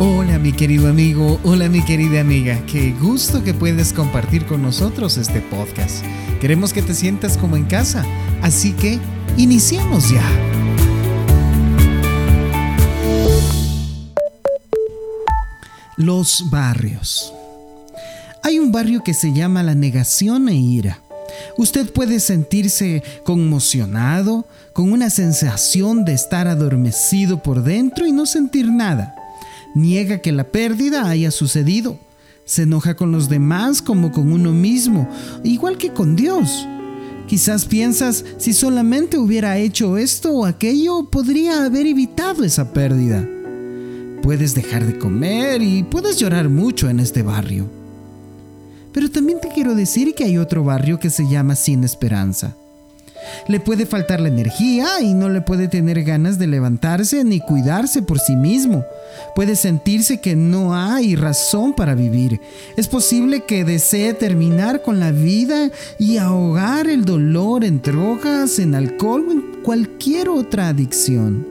[0.00, 5.16] Hola mi querido amigo, hola mi querida amiga, qué gusto que puedes compartir con nosotros
[5.18, 6.04] este podcast.
[6.40, 8.04] Queremos que te sientas como en casa,
[8.42, 8.98] así que
[9.36, 10.20] iniciemos ya.
[15.96, 17.32] Los barrios.
[18.42, 20.98] Hay un barrio que se llama la negación e ira.
[21.56, 28.72] Usted puede sentirse conmocionado, con una sensación de estar adormecido por dentro y no sentir
[28.72, 29.14] nada
[29.74, 31.98] niega que la pérdida haya sucedido.
[32.44, 35.08] Se enoja con los demás como con uno mismo,
[35.42, 36.66] igual que con Dios.
[37.26, 43.26] Quizás piensas, si solamente hubiera hecho esto o aquello, podría haber evitado esa pérdida.
[44.22, 47.68] Puedes dejar de comer y puedes llorar mucho en este barrio.
[48.92, 52.56] Pero también te quiero decir que hay otro barrio que se llama Sin Esperanza.
[53.46, 58.00] Le puede faltar la energía y no le puede tener ganas de levantarse ni cuidarse
[58.00, 58.84] por sí mismo.
[59.34, 62.40] Puede sentirse que no hay razón para vivir.
[62.76, 68.74] Es posible que desee terminar con la vida y ahogar el dolor en drogas, en
[68.74, 71.46] alcohol o en cualquier otra adicción.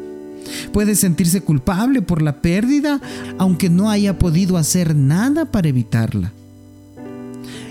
[0.71, 2.99] Puede sentirse culpable por la pérdida
[3.37, 6.31] aunque no haya podido hacer nada para evitarla.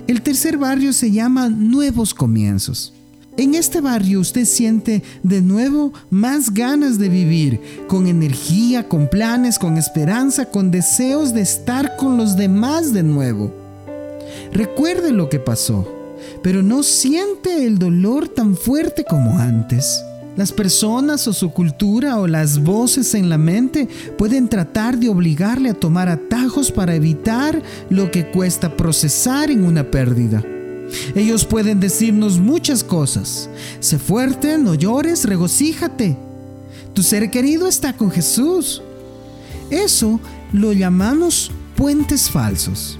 [0.06, 2.92] El tercer barrio se llama Nuevos Comienzos.
[3.38, 9.58] En este barrio usted siente de nuevo más ganas de vivir, con energía, con planes,
[9.58, 13.50] con esperanza, con deseos de estar con los demás de nuevo.
[14.52, 15.88] Recuerde lo que pasó,
[16.42, 20.04] pero no siente el dolor tan fuerte como antes.
[20.36, 25.70] Las personas o su cultura o las voces en la mente pueden tratar de obligarle
[25.70, 30.42] a tomar atajos para evitar lo que cuesta procesar en una pérdida.
[31.14, 33.48] Ellos pueden decirnos muchas cosas.
[33.80, 36.16] Sé fuerte, no llores, regocíjate.
[36.94, 38.82] Tu ser querido está con Jesús.
[39.70, 40.20] Eso
[40.52, 42.98] lo llamamos puentes falsos.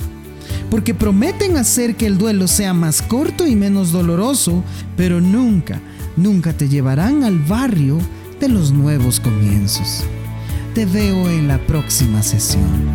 [0.71, 4.65] Porque prometen hacer que el duelo sea más corto y menos doloroso,
[4.97, 5.81] pero nunca,
[6.17, 7.99] nunca te llevarán al barrio
[8.41, 10.05] de los nuevos comienzos.
[10.75, 12.92] Te veo en la próxima sesión.